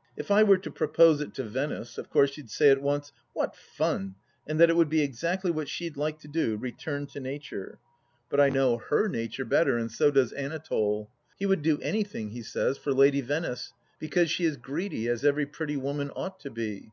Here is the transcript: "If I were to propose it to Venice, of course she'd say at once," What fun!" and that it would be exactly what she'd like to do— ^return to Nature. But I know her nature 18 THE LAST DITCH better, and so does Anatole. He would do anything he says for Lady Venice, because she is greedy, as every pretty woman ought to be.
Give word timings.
"If 0.18 0.30
I 0.30 0.42
were 0.42 0.58
to 0.58 0.70
propose 0.70 1.22
it 1.22 1.32
to 1.36 1.42
Venice, 1.42 1.96
of 1.96 2.10
course 2.10 2.32
she'd 2.32 2.50
say 2.50 2.68
at 2.68 2.82
once," 2.82 3.12
What 3.32 3.56
fun!" 3.56 4.14
and 4.46 4.60
that 4.60 4.68
it 4.68 4.76
would 4.76 4.90
be 4.90 5.00
exactly 5.00 5.50
what 5.50 5.70
she'd 5.70 5.96
like 5.96 6.18
to 6.18 6.28
do— 6.28 6.58
^return 6.58 7.10
to 7.12 7.18
Nature. 7.18 7.78
But 8.28 8.40
I 8.42 8.50
know 8.50 8.76
her 8.76 9.08
nature 9.08 9.08
18 9.08 9.10
THE 9.10 9.20
LAST 9.20 9.36
DITCH 9.36 9.48
better, 9.66 9.78
and 9.78 9.90
so 9.90 10.10
does 10.10 10.32
Anatole. 10.34 11.10
He 11.38 11.46
would 11.46 11.62
do 11.62 11.78
anything 11.80 12.28
he 12.28 12.42
says 12.42 12.76
for 12.76 12.92
Lady 12.92 13.22
Venice, 13.22 13.72
because 13.98 14.30
she 14.30 14.44
is 14.44 14.58
greedy, 14.58 15.08
as 15.08 15.24
every 15.24 15.46
pretty 15.46 15.78
woman 15.78 16.10
ought 16.14 16.38
to 16.40 16.50
be. 16.50 16.88